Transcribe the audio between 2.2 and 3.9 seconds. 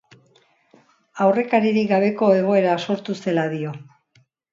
egoera sortu zela dio.